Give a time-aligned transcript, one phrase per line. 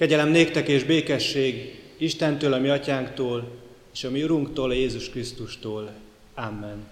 [0.00, 3.50] Kegyelem néktek és békesség Istentől, a mi atyánktól,
[3.92, 5.90] és a mi Urunktól, Jézus Krisztustól.
[6.34, 6.86] Amen.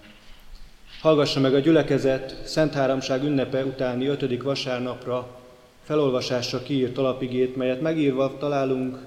[1.01, 5.39] Hallgassa meg a gyülekezet Szent Háromság ünnepe utáni ötödik vasárnapra
[5.83, 8.97] felolvasásra kiírt alapigét, melyet megírva találunk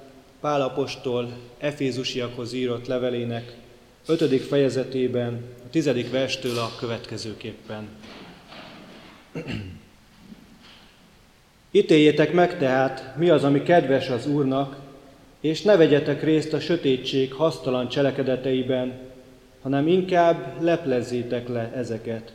[0.40, 3.56] Pál apostol Efézusiakhoz írott levelének
[4.06, 7.88] ötödik fejezetében, a tizedik verstől a következőképpen.
[11.74, 14.76] Ítéljétek meg tehát, mi az, ami kedves az Úrnak,
[15.40, 18.92] és ne vegyetek részt a sötétség hasztalan cselekedeteiben,
[19.62, 22.32] hanem inkább leplezzétek le ezeket.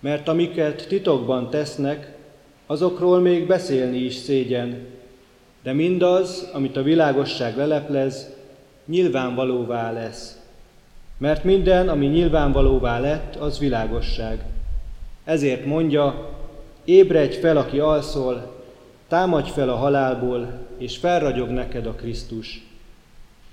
[0.00, 2.12] Mert amiket titokban tesznek,
[2.66, 4.86] azokról még beszélni is szégyen,
[5.62, 8.30] de mindaz, amit a világosság leleplez,
[8.86, 10.38] nyilvánvalóvá lesz.
[11.18, 14.44] Mert minden, ami nyilvánvalóvá lett, az világosság.
[15.24, 16.36] Ezért mondja,
[16.88, 18.62] Ébredj fel, aki alszol,
[19.08, 22.60] támadj fel a halálból, és felragyog neked a Krisztus.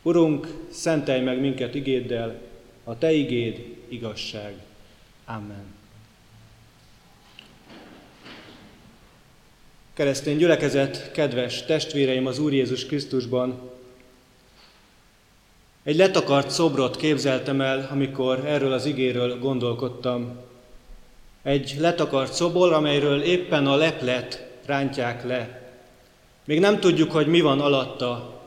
[0.01, 2.41] Urunk, szentelj meg minket igéddel,
[2.83, 4.55] a Te igéd igazság.
[5.25, 5.65] Amen.
[9.93, 13.59] Keresztény gyülekezet, kedves testvéreim az Úr Jézus Krisztusban,
[15.83, 20.53] egy letakart szobrot képzeltem el, amikor erről az igéről gondolkodtam.
[21.45, 25.71] Egy letakart szobor, amelyről éppen a leplet rántják le.
[26.45, 28.41] Még nem tudjuk, hogy mi van alatta.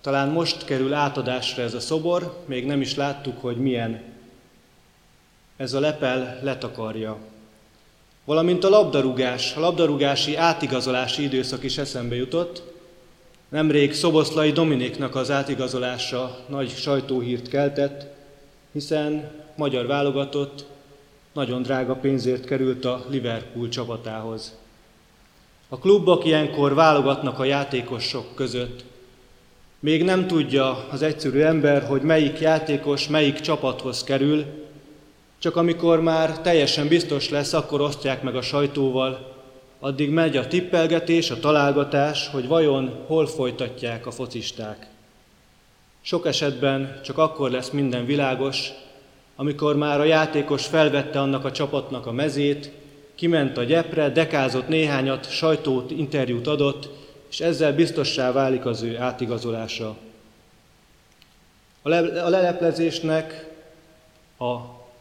[0.00, 4.02] Talán most kerül átadásra ez a szobor, még nem is láttuk, hogy milyen.
[5.56, 7.16] Ez a lepel letakarja.
[8.24, 12.62] Valamint a labdarúgás, a labdarúgási átigazolási időszak is eszembe jutott.
[13.48, 18.06] Nemrég Szoboszlai Dominiknak az átigazolása nagy sajtóhírt keltett,
[18.72, 20.74] hiszen magyar válogatott
[21.36, 24.56] nagyon drága pénzért került a Liverpool csapatához.
[25.68, 28.84] A klubok ilyenkor válogatnak a játékosok között.
[29.80, 34.44] Még nem tudja az egyszerű ember, hogy melyik játékos melyik csapathoz kerül,
[35.38, 39.34] csak amikor már teljesen biztos lesz, akkor osztják meg a sajtóval,
[39.80, 44.86] addig megy a tippelgetés, a találgatás, hogy vajon hol folytatják a focisták.
[46.00, 48.72] Sok esetben csak akkor lesz minden világos,
[49.36, 52.70] amikor már a játékos felvette annak a csapatnak a mezét,
[53.14, 56.88] kiment a gyepre, dekázott néhányat, sajtót, interjút adott,
[57.30, 59.96] és ezzel biztossá válik az ő átigazolása.
[61.82, 63.54] A, le- a leleplezésnek,
[64.38, 64.56] a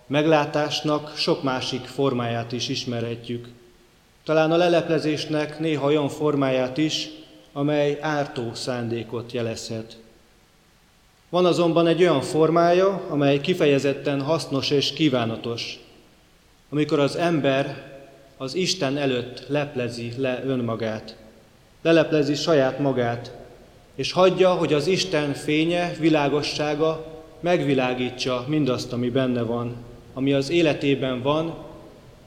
[0.08, 3.48] meglátásnak sok másik formáját is ismerhetjük.
[4.24, 7.10] Talán a leleplezésnek néha olyan formáját is,
[7.54, 9.98] amely ártó szándékot jelezhet.
[11.36, 15.80] Van azonban egy olyan formája, amely kifejezetten hasznos és kívánatos,
[16.70, 17.92] amikor az ember
[18.38, 21.16] az Isten előtt leplezi le önmagát,
[21.82, 23.36] leleplezi saját magát,
[23.96, 27.06] és hagyja, hogy az Isten fénye, világossága
[27.40, 29.76] megvilágítsa mindazt, ami benne van,
[30.14, 31.56] ami az életében van,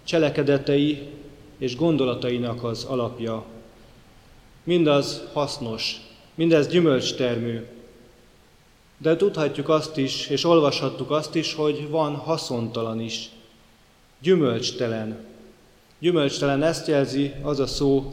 [0.04, 1.08] cselekedetei
[1.58, 3.44] és gondolatainak az alapja.
[4.64, 5.96] Mindaz hasznos,
[6.34, 7.60] mindez gyümölcstermű,
[8.98, 13.30] de tudhatjuk azt is, és olvashattuk azt is, hogy van haszontalan is,
[14.20, 15.16] gyümölcstelen.
[15.98, 18.12] Gyümölcstelen ezt jelzi az a szó,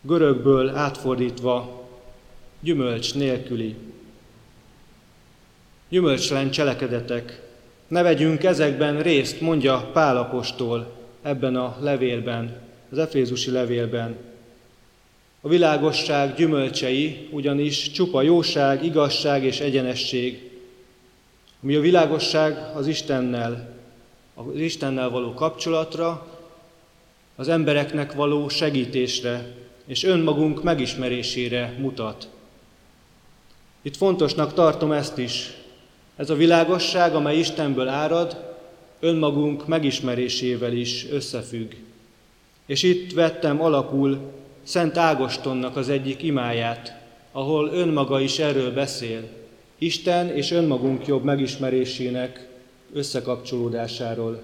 [0.00, 1.82] görögből átfordítva,
[2.60, 3.76] gyümölcs nélküli.
[5.88, 7.42] Gyümölcstelen cselekedetek.
[7.88, 10.92] Ne vegyünk ezekben részt, mondja Pálapostól
[11.22, 14.16] ebben a levélben, az Efézusi levélben.
[15.44, 20.50] A világosság gyümölcsei ugyanis csupa jóság, igazság és egyenesség,
[21.62, 23.76] ami a világosság az Istennel,
[24.34, 26.26] az Istennel való kapcsolatra,
[27.36, 29.54] az embereknek való segítésre
[29.86, 32.28] és önmagunk megismerésére mutat.
[33.82, 35.50] Itt fontosnak tartom ezt is.
[36.16, 38.56] Ez a világosság, amely Istenből árad,
[39.00, 41.72] önmagunk megismerésével is összefügg.
[42.66, 47.00] És itt vettem alapul Szent Ágostonnak az egyik imáját,
[47.32, 49.22] ahol önmaga is erről beszél,
[49.78, 52.48] Isten és önmagunk jobb megismerésének
[52.92, 54.42] összekapcsolódásáról.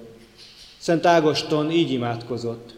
[0.79, 2.75] Szent Ágoston így imádkozott.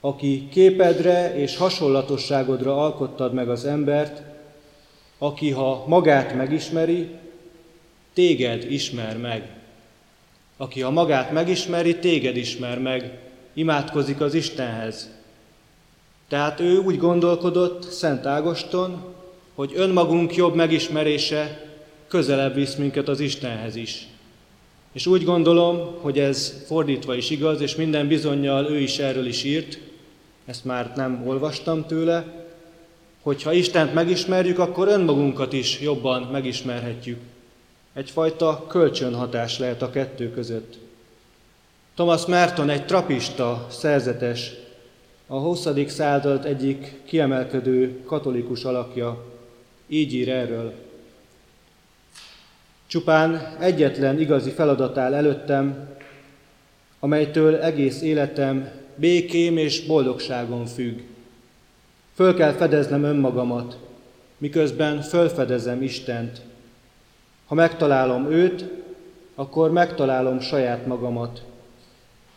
[0.00, 4.22] Aki képedre és hasonlatosságodra alkottad meg az embert,
[5.18, 7.08] aki ha magát megismeri,
[8.12, 9.50] téged ismer meg.
[10.56, 13.18] Aki ha magát megismeri, téged ismer meg,
[13.52, 15.15] imádkozik az Istenhez,
[16.28, 19.14] tehát ő úgy gondolkodott, Szent Ágoston,
[19.54, 21.64] hogy önmagunk jobb megismerése
[22.08, 24.06] közelebb visz minket az Istenhez is.
[24.92, 29.44] És úgy gondolom, hogy ez fordítva is igaz, és minden bizonyal ő is erről is
[29.44, 29.78] írt,
[30.44, 32.44] ezt már nem olvastam tőle,
[33.26, 37.20] Hogyha Istent megismerjük, akkor önmagunkat is jobban megismerhetjük.
[37.92, 40.78] Egyfajta kölcsönhatás lehet a kettő között.
[41.94, 44.52] Thomas Merton egy trapista szerzetes,
[45.26, 45.68] a 20.
[45.86, 49.24] század egyik kiemelkedő katolikus alakja,
[49.86, 50.74] így ír erről.
[52.86, 55.88] Csupán egyetlen igazi feladat áll előttem,
[56.98, 61.00] amelytől egész életem békém és boldogságom függ.
[62.14, 63.78] Föl kell fedeznem önmagamat,
[64.38, 66.40] miközben fölfedezem Istent.
[67.46, 68.64] Ha megtalálom őt,
[69.34, 71.44] akkor megtalálom saját magamat.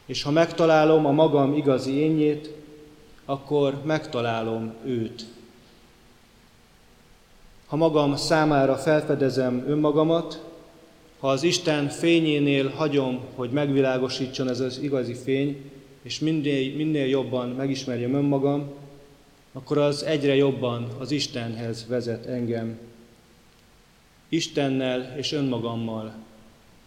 [0.06, 2.57] És ha megtalálom a magam igazi énjét,
[3.29, 5.25] akkor megtalálom őt.
[7.67, 10.43] Ha magam számára felfedezem önmagamat,
[11.19, 15.71] ha az Isten fényénél hagyom, hogy megvilágosítson ez az igazi fény,
[16.01, 18.71] és minél, minél jobban megismerjem önmagam,
[19.53, 22.79] akkor az egyre jobban az Istenhez vezet engem.
[24.29, 26.13] Istennel és önmagammal.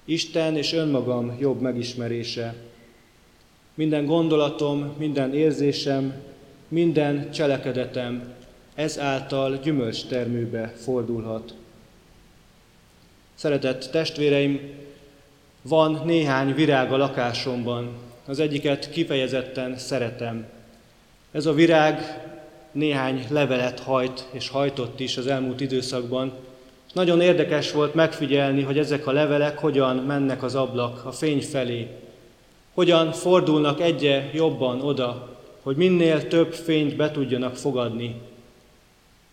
[0.04, 2.54] Isten és önmagam jobb megismerése.
[3.74, 6.14] Minden gondolatom, minden érzésem,
[6.68, 8.34] minden cselekedetem
[8.74, 11.54] ezáltal gyümölcstermőbe fordulhat.
[13.34, 14.60] Szeretett testvéreim,
[15.62, 17.96] van néhány virág a lakásomban,
[18.26, 20.46] az egyiket kifejezetten szeretem.
[21.30, 22.22] Ez a virág
[22.72, 26.32] néhány levelet hajt és hajtott is az elmúlt időszakban.
[26.92, 31.88] Nagyon érdekes volt megfigyelni, hogy ezek a levelek hogyan mennek az ablak a fény felé,
[32.74, 38.20] hogyan fordulnak egyre jobban oda, hogy minél több fényt be tudjanak fogadni.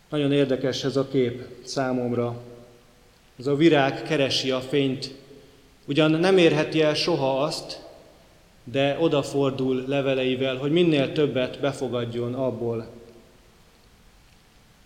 [0.08, 2.36] Nagyon érdekes ez a kép számomra.
[3.38, 5.14] Ez a virág keresi a fényt.
[5.86, 7.88] Ugyan nem érheti el soha azt,
[8.64, 12.88] de odafordul leveleivel, hogy minél többet befogadjon abból.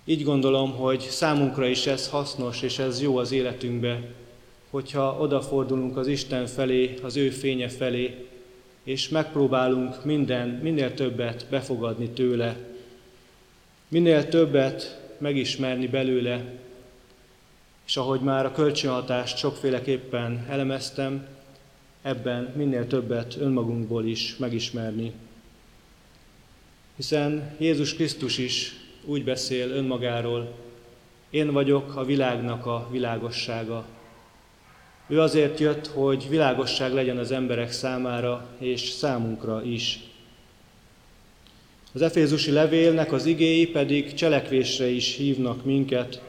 [0.04, 4.00] Így gondolom, hogy számunkra is ez hasznos, és ez jó az életünkbe,
[4.70, 8.26] hogyha odafordulunk az Isten felé, az ő fénye felé,
[8.84, 12.56] és megpróbálunk minden, minél többet befogadni tőle,
[13.88, 16.44] minél többet megismerni belőle,
[17.86, 21.26] és ahogy már a kölcsönhatást sokféleképpen elemeztem,
[22.02, 25.12] ebben minél többet önmagunkból is megismerni.
[26.96, 30.54] Hiszen Jézus Krisztus is úgy beszél önmagáról,
[31.30, 33.84] én vagyok a világnak a világossága.
[35.08, 40.00] Ő azért jött, hogy világosság legyen az emberek számára és számunkra is.
[41.92, 46.22] Az Efézusi levélnek az igéi pedig cselekvésre is hívnak minket,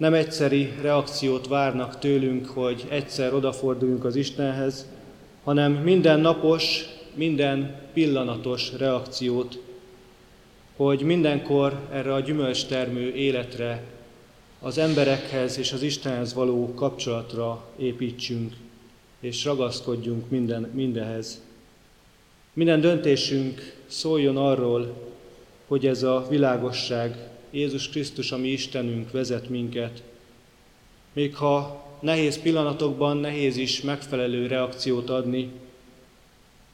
[0.00, 4.86] nem egyszeri reakciót várnak tőlünk, hogy egyszer odaforduljunk az Istenhez,
[5.44, 6.84] hanem minden napos,
[7.14, 9.58] minden pillanatos reakciót,
[10.76, 13.82] hogy mindenkor erre a gyümölcstermő életre,
[14.60, 18.54] az emberekhez és az Istenhez való kapcsolatra építsünk,
[19.20, 21.40] és ragaszkodjunk minden, mindenhez.
[22.52, 25.12] Minden döntésünk szóljon arról,
[25.66, 30.02] hogy ez a világosság Jézus Krisztus, ami Istenünk vezet minket.
[31.12, 35.50] Még ha nehéz pillanatokban nehéz is megfelelő reakciót adni,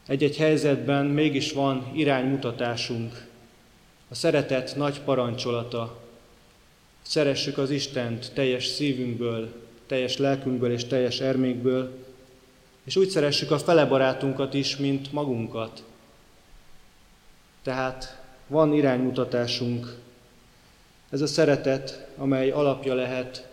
[0.07, 3.27] egy-egy helyzetben mégis van iránymutatásunk,
[4.09, 6.06] a szeretet nagy parancsolata.
[7.07, 9.53] Szeressük az Istent teljes szívünkből,
[9.87, 12.05] teljes lelkünkből és teljes ermékből,
[12.85, 15.83] és úgy szeressük a fele barátunkat is, mint magunkat.
[17.63, 19.95] Tehát van iránymutatásunk,
[21.11, 23.49] ez a szeretet, amely alapja lehet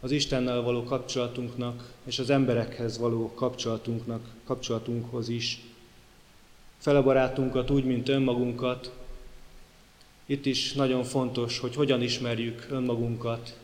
[0.00, 5.62] az Istennel való kapcsolatunknak és az emberekhez való kapcsolatunknak, kapcsolatunkhoz is.
[6.78, 8.92] Fele barátunkat úgy, mint önmagunkat.
[10.26, 13.56] Itt is nagyon fontos, hogy hogyan ismerjük önmagunkat,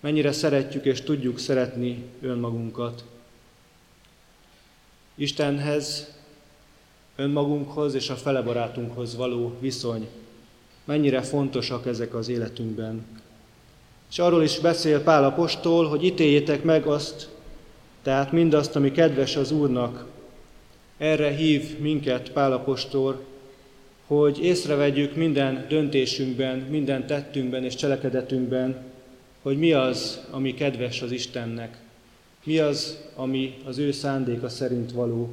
[0.00, 3.04] mennyire szeretjük és tudjuk szeretni önmagunkat.
[5.14, 6.14] Istenhez,
[7.16, 10.08] önmagunkhoz és a fele barátunkhoz való viszony
[10.84, 13.06] mennyire fontosak ezek az életünkben.
[14.10, 17.28] És arról is beszél Pál apostol, hogy ítéljétek meg azt,
[18.02, 20.06] tehát mindazt, ami kedves az Úrnak.
[20.98, 23.24] Erre hív minket Pál apostol,
[24.06, 28.84] hogy észrevegyük minden döntésünkben, minden tettünkben és cselekedetünkben,
[29.42, 31.76] hogy mi az, ami kedves az Istennek,
[32.44, 35.30] mi az, ami az ő szándéka szerint való.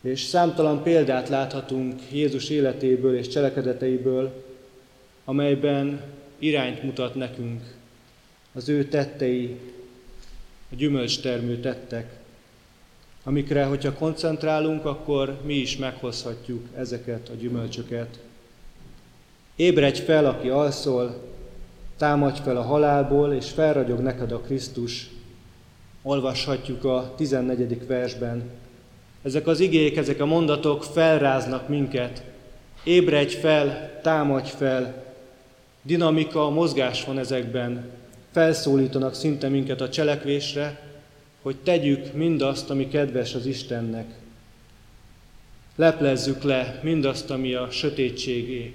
[0.00, 4.44] És számtalan példát láthatunk Jézus életéből és cselekedeteiből,
[5.24, 6.02] amelyben
[6.38, 7.62] irányt mutat nekünk
[8.52, 9.56] az ő tettei,
[10.72, 12.15] a gyümölcstermő tettek,
[13.26, 18.18] amikre, hogyha koncentrálunk, akkor mi is meghozhatjuk ezeket a gyümölcsöket.
[19.56, 21.22] Ébredj fel, aki alszol,
[21.96, 25.10] támadj fel a halálból, és felragyog neked a Krisztus.
[26.02, 27.86] Olvashatjuk a 14.
[27.86, 28.50] versben.
[29.22, 32.22] Ezek az igék, ezek a mondatok felráznak minket.
[32.84, 35.04] Ébredj fel, támadj fel.
[35.82, 37.90] Dinamika, mozgás van ezekben.
[38.32, 40.85] Felszólítanak szinte minket a cselekvésre,
[41.46, 44.06] hogy tegyük mindazt, ami kedves az Istennek.
[45.76, 48.74] Leplezzük le mindazt, ami a sötétségé.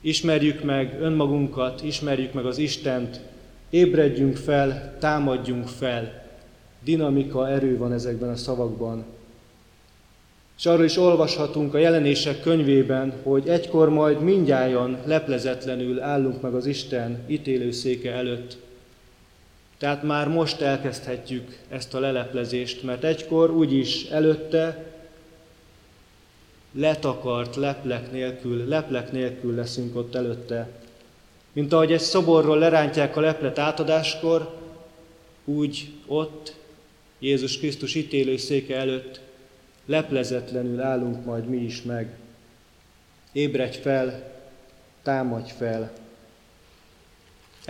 [0.00, 3.20] Ismerjük meg önmagunkat, ismerjük meg az Istent,
[3.70, 6.26] ébredjünk fel, támadjunk fel.
[6.84, 9.04] Dinamika, erő van ezekben a szavakban.
[10.58, 16.66] És arról is olvashatunk a jelenések könyvében, hogy egykor majd mindjájan leplezetlenül állunk meg az
[16.66, 18.68] Isten ítélőszéke előtt.
[19.80, 24.92] Tehát már most elkezdhetjük ezt a leleplezést, mert egykor úgyis előtte
[26.72, 30.68] letakart leplek nélkül, leplek nélkül leszünk ott előtte.
[31.52, 34.56] Mint ahogy egy szoborról lerántják a leplet átadáskor,
[35.44, 36.54] úgy ott
[37.18, 39.20] Jézus Krisztus ítélőszéke előtt
[39.86, 42.18] leplezetlenül állunk majd mi is meg.
[43.32, 44.32] Ébredj fel,
[45.02, 45.92] támadj fel.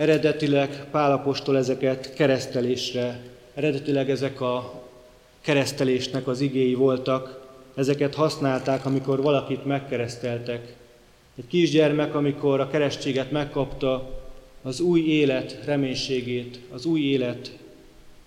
[0.01, 3.19] Eredetileg Pálapostól ezeket keresztelésre,
[3.53, 4.81] eredetileg ezek a
[5.41, 10.75] keresztelésnek az igéi voltak, ezeket használták, amikor valakit megkereszteltek.
[11.37, 14.21] Egy kisgyermek, amikor a keresztséget megkapta,
[14.61, 17.57] az új élet reménységét, az új élet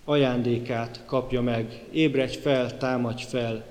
[0.05, 1.83] ajándékát kapja meg.
[1.91, 3.63] Ébredj fel, támadj fel.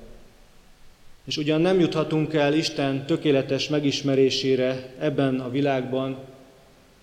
[1.24, 6.32] És ugyan nem juthatunk el Isten tökéletes megismerésére ebben a világban,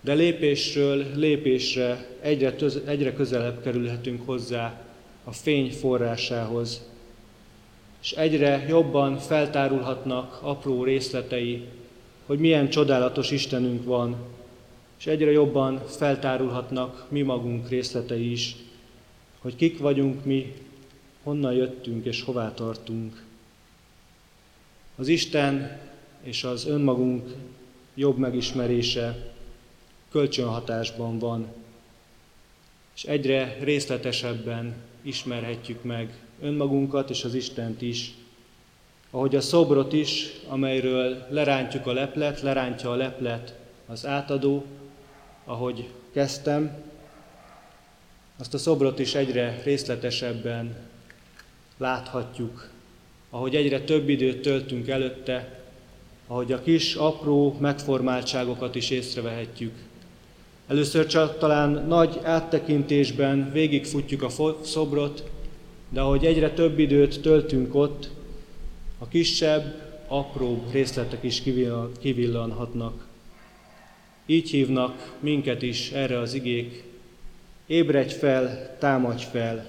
[0.02, 4.84] de lépésről lépésre egyre, töz, egyre közelebb kerülhetünk hozzá
[5.24, 6.82] a fény forrásához,
[8.02, 11.64] és egyre jobban feltárulhatnak apró részletei,
[12.26, 14.16] hogy milyen csodálatos Istenünk van,
[14.98, 18.56] és egyre jobban feltárulhatnak mi magunk részletei is,
[19.38, 20.52] hogy kik vagyunk mi,
[21.22, 23.22] honnan jöttünk és hová tartunk.
[24.96, 25.80] Az Isten
[26.22, 27.34] és az önmagunk
[27.94, 29.32] jobb megismerése
[30.12, 31.46] kölcsönhatásban van,
[32.94, 38.14] és egyre részletesebben ismerhetjük meg önmagunkat és az Istent is.
[39.10, 44.64] Ahogy a szobrot is, amelyről lerántjuk a leplet, lerántja a leplet az átadó,
[45.44, 46.82] ahogy kezdtem,
[48.38, 50.76] azt a szobrot is egyre részletesebben
[51.76, 52.70] láthatjuk,
[53.30, 55.60] ahogy egyre több időt töltünk előtte,
[56.26, 59.74] ahogy a kis, apró megformáltságokat is észrevehetjük.
[60.72, 65.30] Először csak talán nagy áttekintésben végigfutjuk a szobrot,
[65.88, 68.10] de ahogy egyre több időt töltünk ott,
[68.98, 69.74] a kisebb,
[70.06, 71.42] apróbb részletek is
[72.00, 73.06] kivillanhatnak.
[74.26, 76.84] Így hívnak minket is erre az igék.
[77.66, 79.66] Ébredj fel, támadj fel!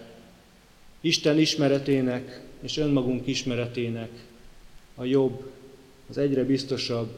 [1.01, 4.09] Isten ismeretének és önmagunk ismeretének
[4.95, 5.51] a jobb,
[6.09, 7.09] az egyre biztosabb,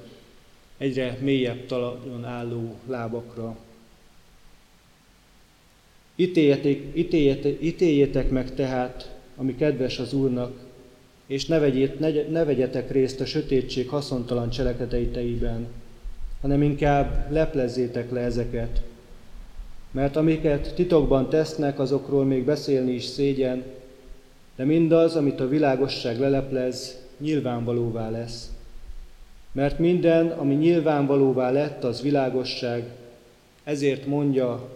[0.77, 3.63] egyre mélyebb talajon álló lábakra.
[6.15, 10.65] Ítéljetek, ítéljetek, ítéljetek meg tehát, ami kedves az Úrnak,
[11.27, 15.67] és ne, vegyét, ne, ne vegyetek részt a sötétség haszontalan cselekedeteiben,
[16.41, 18.81] hanem inkább leplezzétek le ezeket.
[19.91, 23.63] Mert amiket titokban tesznek, azokról még beszélni is szégyen,
[24.55, 28.51] de mindaz, amit a világosság leleplez, nyilvánvalóvá lesz.
[29.51, 32.84] Mert minden, ami nyilvánvalóvá lett, az világosság,
[33.63, 34.69] ezért mondja,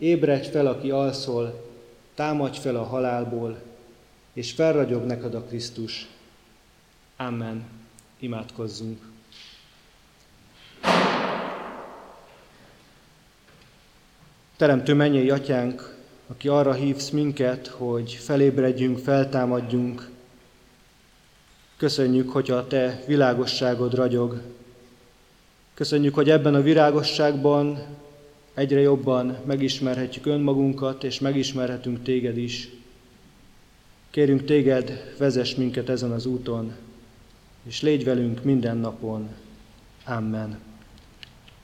[0.00, 1.68] Ébredj fel, aki alszol,
[2.14, 3.58] támadj fel a halálból,
[4.32, 6.08] és felragyog neked a Krisztus.
[7.16, 7.64] Amen.
[8.18, 9.00] Imádkozzunk.
[14.56, 20.10] Teremtő mennyei atyánk, aki arra hívsz minket, hogy felébredjünk, feltámadjunk,
[21.76, 24.42] köszönjük, hogy a te világosságod ragyog.
[25.74, 27.98] Köszönjük, hogy ebben a világosságban
[28.54, 32.68] egyre jobban megismerhetjük önmagunkat, és megismerhetünk téged is.
[34.10, 36.72] Kérünk téged, vezess minket ezen az úton,
[37.62, 39.28] és légy velünk minden napon.
[40.04, 40.69] Amen.